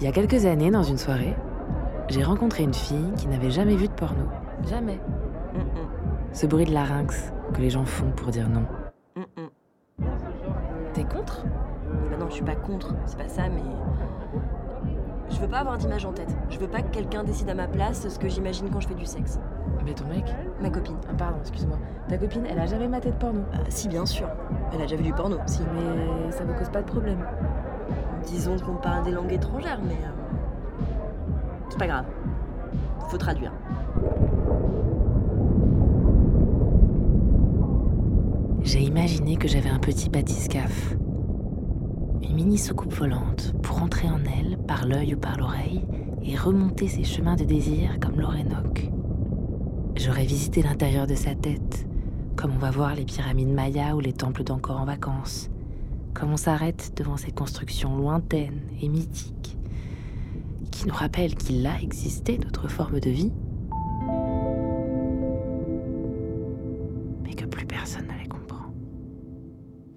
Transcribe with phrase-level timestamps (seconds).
[0.00, 1.36] Il y a quelques années, dans une soirée,
[2.08, 4.22] j'ai rencontré une fille qui n'avait jamais vu de porno.
[4.66, 4.98] Jamais.
[6.32, 8.64] Ce bruit de larynx que les gens font pour dire non.
[10.94, 11.44] T'es contre?
[12.10, 13.60] Bah non, je suis pas contre, c'est pas ça, mais.
[15.28, 16.34] Je veux pas avoir d'image en tête.
[16.48, 18.94] Je veux pas que quelqu'un décide à ma place ce que j'imagine quand je fais
[18.94, 19.38] du sexe.
[19.84, 20.24] Mais ton mec?
[20.62, 20.96] Ma copine.
[21.10, 21.78] Ah, Pardon, excuse-moi.
[22.08, 23.40] Ta copine, elle a jamais maté de porno?
[23.52, 24.28] Euh, si, bien sûr.
[24.72, 25.60] Elle a déjà vu du porno, si.
[25.74, 27.24] Mais ça vous cause pas de problème.
[28.26, 29.94] Disons qu'on parle des langues étrangères, mais.
[29.94, 30.84] euh,
[31.68, 32.04] C'est pas grave.
[33.08, 33.52] Faut traduire.
[38.62, 40.94] J'ai imaginé que j'avais un petit bathyscaphe.
[42.22, 45.84] Une mini soucoupe volante pour entrer en elle par l'œil ou par l'oreille
[46.22, 48.90] et remonter ses chemins de désir comme l'Orénoque.
[49.96, 51.86] J'aurais visité l'intérieur de sa tête,
[52.36, 55.49] comme on va voir les pyramides mayas ou les temples d'encore en vacances,
[56.14, 59.56] comme on s'arrête devant ces constructions lointaines et mythiques
[60.70, 63.32] qui nous rappellent qu'il a existé d'autres formes de vie,
[67.22, 68.72] mais que plus personne ne les comprend.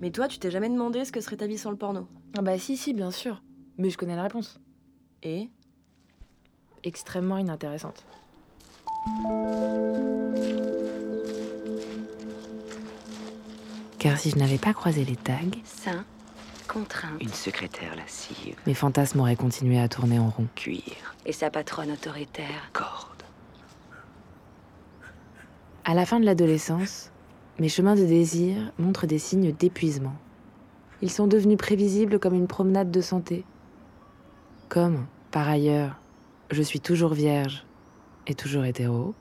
[0.01, 2.07] Mais toi, tu t'es jamais demandé ce que serait ta vie sans le porno?
[2.37, 3.41] Ah bah si, si, bien sûr.
[3.77, 4.59] Mais je connais la réponse.
[5.21, 5.49] Et?
[6.83, 8.05] Extrêmement inintéressante.
[14.03, 16.03] Car si je n'avais pas croisé les tags, Saint,
[16.67, 20.47] contraint, Une secrétaire lascive, mes fantasmes auraient continué à tourner en rond.
[20.55, 22.69] cuir, et sa patronne autoritaire.
[22.73, 23.23] corde.
[25.85, 27.11] À la fin de l'adolescence,
[27.59, 30.17] mes chemins de désir montrent des signes d'épuisement.
[31.01, 33.45] Ils sont devenus prévisibles comme une promenade de santé.
[34.67, 35.97] Comme, par ailleurs,
[36.51, 37.65] je suis toujours vierge
[38.27, 39.15] et toujours hétéro,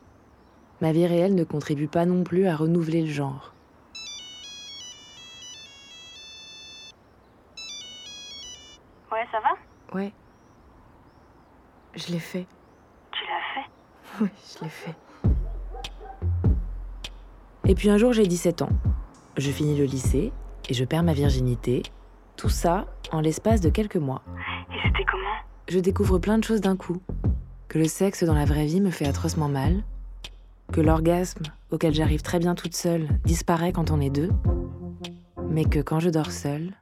[0.81, 3.52] ma vie réelle ne contribue pas non plus à renouveler le genre.
[9.93, 10.11] Ouais.
[11.95, 12.47] Je l'ai fait.
[13.11, 13.69] Tu l'as fait
[14.21, 14.95] Oui, je l'ai fait.
[17.65, 18.69] Et puis un jour, j'ai 17 ans.
[19.37, 20.31] Je finis le lycée
[20.69, 21.83] et je perds ma virginité.
[22.35, 24.23] Tout ça en l'espace de quelques mois.
[24.71, 25.37] Et c'était comment
[25.69, 27.01] Je découvre plein de choses d'un coup.
[27.67, 29.83] Que le sexe dans la vraie vie me fait atrocement mal.
[30.71, 34.31] Que l'orgasme, auquel j'arrive très bien toute seule, disparaît quand on est deux.
[35.49, 36.73] Mais que quand je dors seule,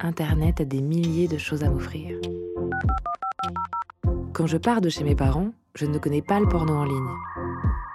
[0.00, 2.18] Internet a des milliers de choses à m'offrir.
[4.32, 7.10] Quand je pars de chez mes parents, je ne connais pas le porno en ligne.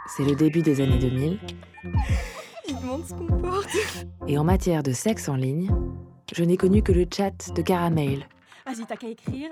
[0.07, 1.39] C'est le début des années 2000,
[2.69, 3.67] il demande ce qu'on porte.
[4.27, 5.69] et en matière de sexe en ligne,
[6.33, 8.27] je n'ai connu que le chat de Caramel,
[8.65, 9.49] Vas-y, t'as qu'à écrire.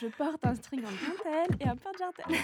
[0.00, 2.34] Je porte un string en dentelle et un porte-jartel.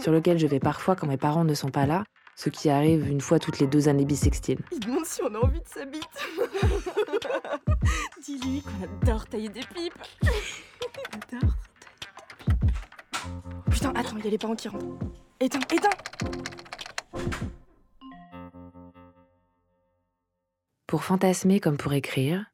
[0.00, 2.04] sur lequel je vais parfois quand mes parents ne sont pas là,
[2.36, 4.60] ce qui arrive une fois toutes les deux années bissextiles.
[4.72, 6.02] Il demande si on a envie de sa bite.
[8.24, 9.94] Dis-lui qu'on adore tailler des pipes.
[11.12, 11.54] Adore.
[13.70, 14.86] Putain, attends, il y a les parents qui rentrent.
[15.40, 15.88] Éteins, éteins
[20.86, 22.44] Pour fantasmer comme pour écrire,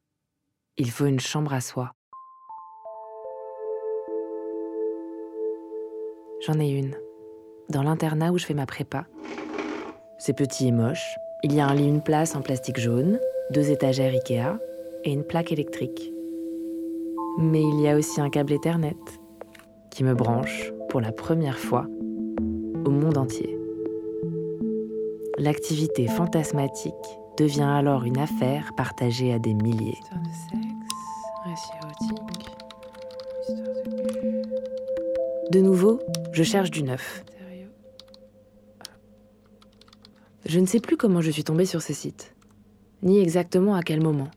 [0.77, 1.93] il faut une chambre à soi.
[6.45, 6.95] J'en ai une,
[7.67, 9.07] dans l'internat où je fais ma prépa.
[10.21, 11.17] C'est petit et moche.
[11.43, 13.21] Il y a un lit une place en plastique jaune,
[13.51, 14.59] deux étagères Ikea
[15.05, 16.11] et une plaque électrique.
[17.37, 18.97] Mais il y a aussi un câble Ethernet
[19.89, 21.85] qui me branche, pour la première fois,
[22.85, 23.57] au monde entier.
[25.37, 26.93] L'activité fantasmatique
[27.37, 29.97] devient alors une affaire partagée à des milliers.
[30.01, 30.67] Histoire de sexe,
[31.45, 32.19] récit érotique,
[33.47, 33.75] histoire
[35.47, 35.99] de De nouveau,
[36.33, 37.23] je cherche du neuf.
[40.49, 42.33] Je ne sais plus comment je suis tombée sur ce site,
[43.03, 44.31] ni exactement à quel moment.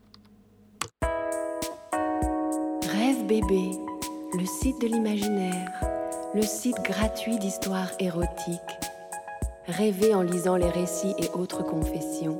[2.83, 3.71] Rêve bébé,
[4.37, 5.71] le site de l'imaginaire,
[6.35, 8.59] le site gratuit d'histoires érotiques.
[9.65, 12.39] Rêvez en lisant les récits et autres confessions.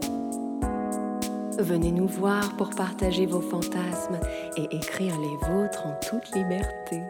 [1.57, 4.19] Venez nous voir pour partager vos fantasmes
[4.55, 7.01] et écrire les vôtres en toute liberté.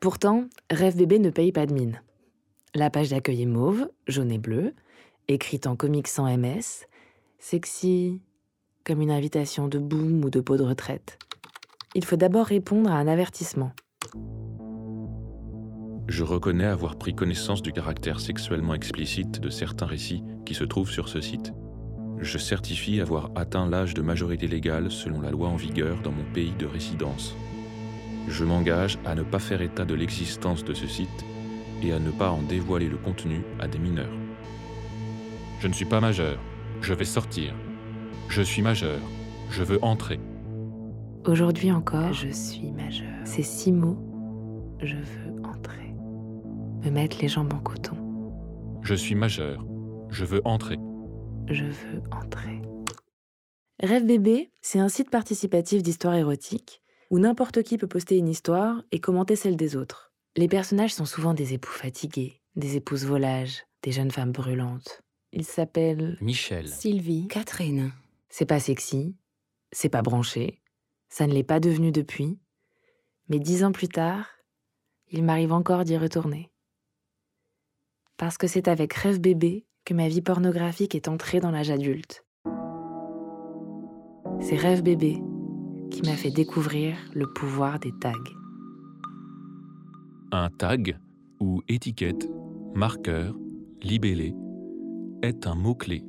[0.00, 2.02] Pourtant, Rêve Bébé ne paye pas de mine.
[2.74, 4.74] La page d'accueil est mauve, jaune et bleu,
[5.30, 6.86] écrite en comics sans MS,
[7.38, 8.20] sexy,
[8.84, 11.18] comme une invitation de boom ou de peau de retraite.
[11.94, 13.72] Il faut d'abord répondre à un avertissement.
[16.08, 20.90] Je reconnais avoir pris connaissance du caractère sexuellement explicite de certains récits qui se trouvent
[20.90, 21.52] sur ce site.
[22.18, 26.24] Je certifie avoir atteint l'âge de majorité légale selon la loi en vigueur dans mon
[26.34, 27.36] pays de résidence.
[28.28, 31.24] Je m'engage à ne pas faire état de l'existence de ce site
[31.82, 34.29] et à ne pas en dévoiler le contenu à des mineurs.
[35.60, 36.38] Je ne suis pas majeur,
[36.80, 37.54] je vais sortir.
[38.30, 38.98] Je suis majeur,
[39.50, 40.18] je veux entrer.
[41.26, 43.12] Aujourd'hui encore, je suis majeur.
[43.26, 43.98] Ces six mots,
[44.78, 45.94] je veux entrer.
[46.82, 47.94] Me mettre les jambes en coton.
[48.80, 49.62] Je suis majeur.
[50.08, 50.78] Je veux entrer.
[51.46, 52.62] Je veux entrer.
[53.82, 58.82] Rêve bébé, c'est un site participatif d'histoire érotique où n'importe qui peut poster une histoire
[58.92, 60.14] et commenter celle des autres.
[60.38, 65.02] Les personnages sont souvent des époux fatigués, des épouses volages, des jeunes femmes brûlantes.
[65.32, 66.68] Ils s'appellent Michel.
[66.68, 67.92] Sylvie, Catherine.
[68.28, 69.16] C'est pas sexy,
[69.72, 70.60] c'est pas branché,
[71.08, 72.38] ça ne l'est pas devenu depuis,
[73.28, 74.26] mais dix ans plus tard,
[75.10, 76.50] il m'arrive encore d'y retourner.
[78.16, 82.24] Parce que c'est avec Rêve bébé que ma vie pornographique est entrée dans l'âge adulte.
[84.40, 85.18] C'est Rêve bébé
[85.90, 88.12] qui m'a fait découvrir le pouvoir des tags.
[90.32, 90.98] Un tag
[91.40, 92.28] ou étiquette,
[92.74, 93.34] marqueur,
[93.82, 94.34] libellé
[95.22, 96.04] est un mot-clé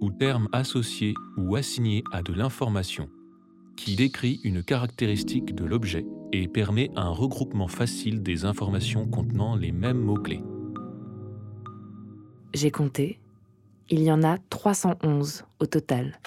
[0.00, 3.08] ou terme associé ou assigné à de l'information
[3.76, 9.72] qui décrit une caractéristique de l'objet et permet un regroupement facile des informations contenant les
[9.72, 10.42] mêmes mots-clés.
[12.54, 13.18] J'ai compté,
[13.88, 16.18] il y en a 311 au total.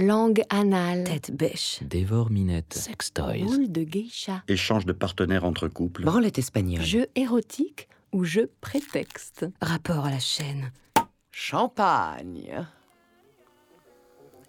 [0.00, 1.04] Langue anale.
[1.04, 1.80] Tête bêche.
[1.82, 2.74] Dévore minette.
[2.74, 3.42] Sextoys.
[3.42, 4.42] Boule de geisha.
[4.46, 6.04] Échange de partenaires entre couples.
[6.04, 6.84] Branlette espagnole.
[6.84, 9.46] Jeu érotique ou jeu prétexte.
[9.60, 10.70] Rapport à la chaîne.
[11.42, 12.66] Champagne.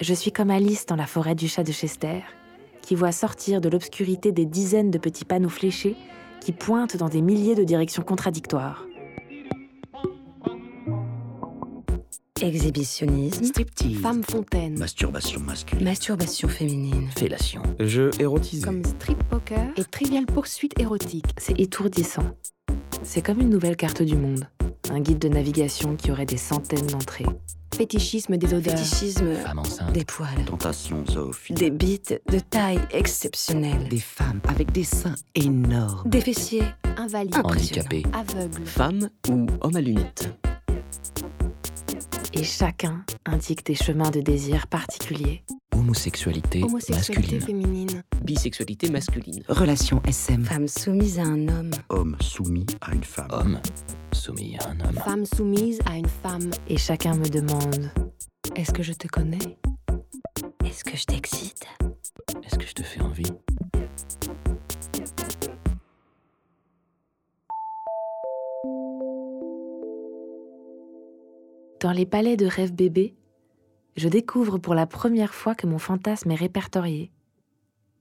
[0.01, 2.19] Je suis comme Alice dans la forêt du chat de Chester,
[2.81, 5.95] qui voit sortir de l'obscurité des dizaines de petits panneaux fléchés
[6.41, 8.85] qui pointent dans des milliers de directions contradictoires.
[12.41, 13.45] Exhibitionnisme.
[13.45, 14.01] Striptease.
[14.01, 14.77] Femme fontaine.
[14.77, 15.85] Masturbation masculine.
[15.85, 17.07] Masturbation féminine.
[17.17, 17.61] Fellation.
[17.79, 18.65] Jeu érotisé.
[18.65, 21.27] Comme strip poker et trivial poursuite érotique.
[21.37, 22.35] C'est étourdissant.
[23.01, 24.45] C'est comme une nouvelle carte du monde,
[24.91, 27.25] un guide de navigation qui aurait des centaines d'entrées.
[27.75, 28.77] Fétichisme des odeurs.
[28.77, 29.33] Fétichisme.
[29.35, 29.93] Femme enceinte.
[29.93, 30.45] Des poils.
[30.45, 31.55] Tentation zoophile.
[31.55, 33.87] Des bites de taille exceptionnelle.
[33.89, 36.09] Des femmes avec des seins énormes.
[36.09, 36.63] Des fessiers.
[36.97, 37.35] Invalide.
[37.35, 37.85] Impressionnant.
[37.85, 38.03] Handicapé.
[38.13, 38.65] Aveugle.
[38.65, 40.29] Femme ou homme à lunettes.
[42.33, 45.43] Et chacun indique des chemins de désir particuliers.
[45.73, 47.41] Homosexualité, Homosexualité masculine.
[47.63, 48.03] féminine.
[48.23, 49.41] Bisexualité masculine.
[49.47, 50.43] Relation SM.
[50.45, 51.71] Femme soumise à un homme.
[51.89, 53.27] Homme soumis à une femme.
[53.31, 53.59] Homme
[54.21, 54.93] soumis à un homme.
[55.03, 56.51] Femme soumise à une femme.
[56.67, 57.89] Et chacun me demande
[58.55, 59.57] Est-ce que je te connais?
[60.63, 61.65] Est-ce que je t'excite?
[62.43, 63.31] Est-ce que je te fais envie?
[71.79, 73.15] Dans les palais de rêve bébé,
[73.95, 77.11] je découvre pour la première fois que mon fantasme est répertorié,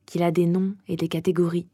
[0.04, 1.70] qu'il a des noms et des catégories,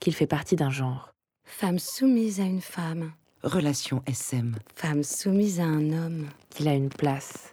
[0.00, 1.14] qu'il fait partie d'un genre.
[1.44, 3.12] Femme soumise à une femme.
[3.44, 4.56] Relation SM.
[4.74, 6.28] Femme soumise à un homme.
[6.48, 7.52] qu'il a une place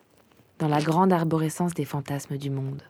[0.58, 2.82] dans la grande arborescence des fantasmes du monde.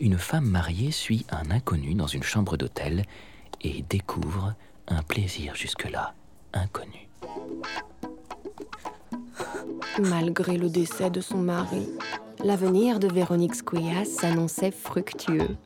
[0.00, 3.04] Une femme mariée suit un inconnu dans une chambre d'hôtel
[3.60, 4.54] et découvre
[4.88, 6.14] un plaisir jusque-là
[6.54, 7.10] inconnu.
[9.98, 11.86] Malgré le décès de son mari,
[12.42, 15.58] l'avenir de Véronique Squias s'annonçait fructueux.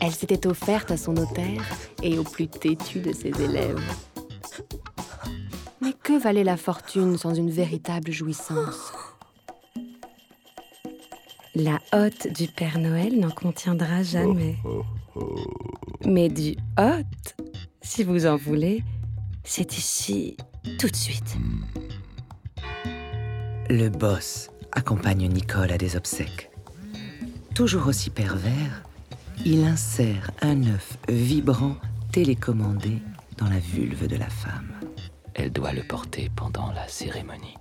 [0.00, 1.62] Elle s'était offerte à son notaire
[2.02, 3.80] et au plus têtu de ses élèves.
[5.80, 8.92] Mais que valait la fortune sans une véritable jouissance?
[11.54, 14.56] La hotte du Père Noël n'en contiendra jamais.
[16.06, 17.44] Mais du hot,
[17.82, 18.82] si vous en voulez,
[19.44, 20.36] c'est ici,
[20.78, 21.36] tout de suite.
[23.68, 26.50] Le boss accompagne Nicole à des obsèques.
[27.54, 28.84] Toujours aussi pervers,
[29.44, 31.76] il insère un œuf vibrant
[32.12, 32.98] télécommandé
[33.38, 34.72] dans la vulve de la femme.
[35.34, 37.56] Elle doit le porter pendant la cérémonie.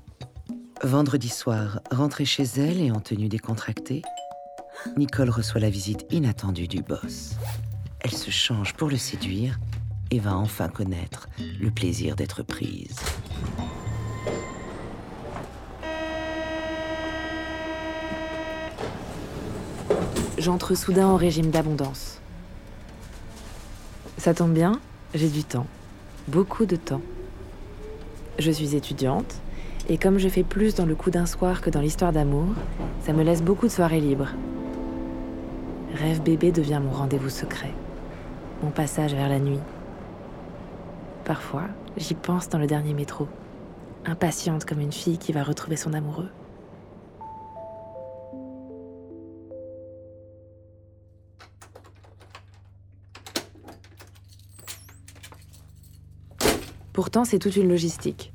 [0.83, 4.01] Vendredi soir, rentrée chez elle et en tenue décontractée,
[4.97, 7.35] Nicole reçoit la visite inattendue du boss.
[8.01, 9.59] Elle se change pour le séduire
[10.11, 11.27] et va enfin connaître
[11.59, 12.95] le plaisir d'être prise.
[20.39, 22.21] J'entre soudain en régime d'abondance.
[24.17, 24.79] Ça tombe bien,
[25.13, 25.67] j'ai du temps.
[26.29, 27.01] Beaucoup de temps.
[28.37, 29.35] Je suis étudiante,
[29.89, 32.47] et comme je fais plus dans le coup d'un soir que dans l'histoire d'amour,
[33.01, 34.29] ça me laisse beaucoup de soirées libres.
[35.95, 37.73] Rêve bébé devient mon rendez-vous secret,
[38.63, 39.59] mon passage vers la nuit.
[41.25, 41.65] Parfois,
[41.97, 43.27] j'y pense dans le dernier métro,
[44.05, 46.29] impatiente comme une fille qui va retrouver son amoureux.
[57.01, 58.33] Pourtant, c'est toute une logistique.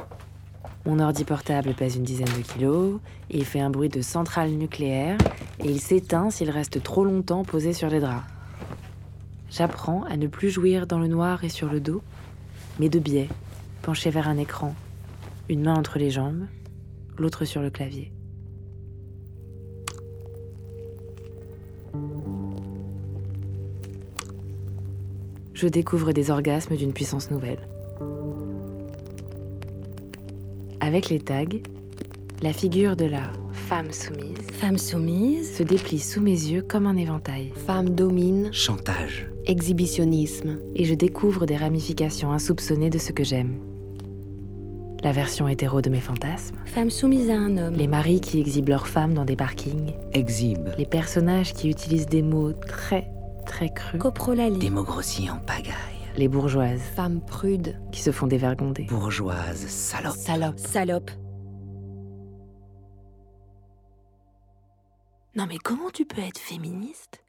[0.87, 5.19] Mon ordi portable pèse une dizaine de kilos, il fait un bruit de centrale nucléaire
[5.63, 8.25] et il s'éteint s'il reste trop longtemps posé sur les draps.
[9.51, 12.01] J'apprends à ne plus jouir dans le noir et sur le dos,
[12.81, 13.29] mais de biais,
[13.83, 14.75] penché vers un écran,
[15.51, 16.47] une main entre les jambes,
[17.19, 18.15] l'autre sur le clavier.
[25.53, 27.69] Je découvre des orgasmes d'une puissance nouvelle.
[30.87, 31.45] Avec les tags,
[32.43, 33.23] la figure de la
[33.53, 37.53] femme soumise, Femme soumise, se déplie sous mes yeux comme un éventail.
[37.67, 39.27] Femme domine, Chantage.
[39.47, 40.59] exhibitionnisme.
[40.75, 43.55] et je découvre des ramifications insoupçonnées de ce que j'aime.
[45.03, 47.75] La version hétéro de mes fantasmes, femme soumise à un homme.
[47.75, 50.69] les maris qui exhibent leurs femmes dans des parkings, Exhibe.
[50.79, 53.07] les personnages qui utilisent des mots très
[53.47, 54.59] très crus, Coprolalie.
[54.59, 55.73] Des mots grossiers en pagaille.
[56.17, 58.85] Les bourgeoises Femme prude, qui se font dévergonder.
[58.85, 60.17] Bourgeoise, salope.
[60.17, 60.59] salope.
[60.59, 61.11] Salope.
[65.37, 67.21] Non mais comment tu peux être féministe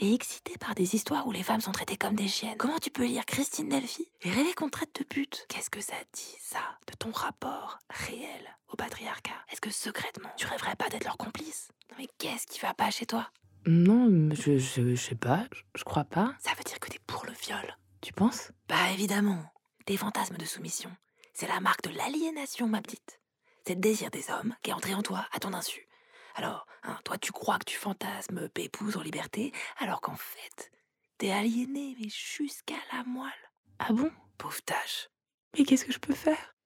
[0.00, 2.56] et excitée par des histoires où les femmes sont traitées comme des chiennes?
[2.58, 5.80] Comment tu peux lire Christine Delphi et rêver qu'on te traite de pute Qu'est-ce que
[5.80, 6.58] ça dit, ça,
[6.88, 9.30] de ton rapport réel au patriarcat?
[9.52, 11.68] Est-ce que secrètement, tu rêverais pas d'être leur complice?
[11.90, 13.28] Non mais qu'est-ce qui va pas chez toi?
[13.64, 16.34] Non, je, je, je sais pas, je, je crois pas.
[16.40, 18.52] Ça veut dire que t'es pour le viol, tu penses?
[18.68, 19.42] Bah évidemment,
[19.86, 20.90] tes fantasmes de soumission,
[21.34, 23.20] c'est la marque de l'aliénation, ma petite.
[23.66, 25.86] C'est le désir des hommes qui est entré en toi à ton insu.
[26.34, 30.72] Alors, hein, toi, tu crois que tu fantasmes Pépouze en liberté, alors qu'en fait,
[31.18, 33.30] t'es aliéné, mais jusqu'à la moelle.
[33.78, 34.10] Ah bon?
[34.36, 35.08] Pauvre tâche.
[35.56, 36.56] Mais qu'est-ce que je peux faire?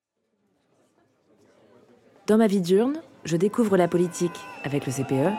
[2.26, 5.37] Dans ma vie diurne, je découvre la politique avec le CPE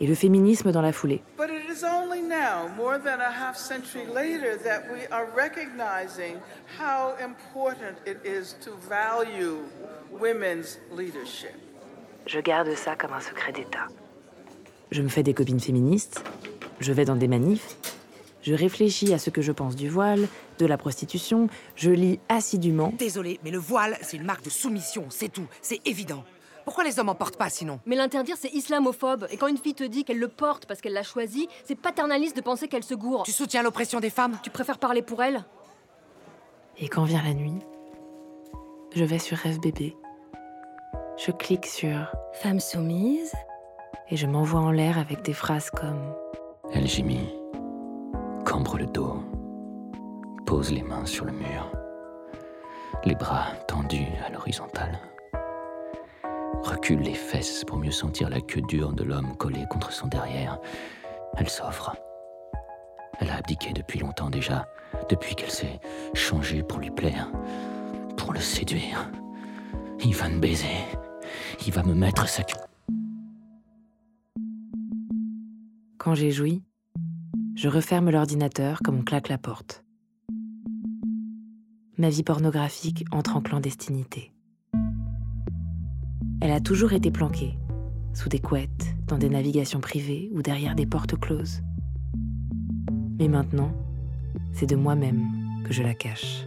[0.00, 1.22] et le féminisme dans la foulée.
[1.36, 6.40] But it is only now, more than a half century later, that we are recognizing
[6.78, 9.58] how important it is to value
[10.10, 11.54] women's leadership.
[12.26, 13.86] Je garde ça comme un secret d'État.
[14.90, 16.22] Je me fais des copines féministes,
[16.80, 17.76] je vais dans des manifs,
[18.42, 20.26] je réfléchis à ce que je pense du voile,
[20.58, 22.92] de la prostitution, je lis assidûment.
[22.98, 26.24] Désolé, mais le voile, c'est une marque de soumission, c'est tout, c'est évident.
[26.64, 27.80] Pourquoi les hommes en portent pas sinon?
[27.86, 29.26] Mais l'interdire, c'est islamophobe.
[29.30, 32.36] Et quand une fille te dit qu'elle le porte parce qu'elle l'a choisi, c'est paternaliste
[32.36, 33.24] de penser qu'elle se gourre.
[33.24, 34.38] Tu soutiens l'oppression des femmes?
[34.42, 35.44] Tu préfères parler pour elle?
[36.78, 37.58] Et quand vient la nuit,
[38.94, 39.96] je vais sur Rêve Bébé.
[41.18, 43.32] Je clique sur Femme soumise.
[44.12, 46.14] et je m'envoie en l'air avec des phrases comme
[46.72, 47.34] Elle gémit,
[48.44, 49.22] cambre le dos,
[50.44, 51.72] pose les mains sur le mur,
[53.04, 54.98] les bras tendus à l'horizontale,
[56.62, 60.58] recule les fesses pour mieux sentir la queue dure de l'homme collée contre son derrière.
[61.36, 61.96] Elle s'offre.
[63.18, 64.66] Elle a abdiqué depuis longtemps déjà,
[65.08, 65.80] depuis qu'elle s'est
[66.14, 67.30] changée pour lui plaire,
[68.16, 69.10] pour le séduire.
[70.04, 70.66] Il va me baiser,
[71.66, 72.58] il va me mettre sa queue.
[75.98, 76.62] Quand j'ai joui,
[77.54, 79.84] je referme l'ordinateur comme on claque la porte.
[81.98, 84.31] Ma vie pornographique entre en clandestinité.
[86.44, 87.56] Elle a toujours été planquée,
[88.14, 91.62] sous des couettes, dans des navigations privées ou derrière des portes closes.
[93.20, 93.72] Mais maintenant,
[94.52, 95.22] c'est de moi-même
[95.64, 96.44] que je la cache.